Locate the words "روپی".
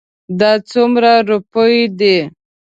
1.29-1.77